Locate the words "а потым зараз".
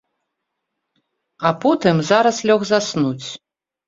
1.49-2.37